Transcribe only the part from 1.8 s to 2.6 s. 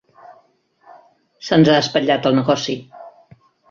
espatllat el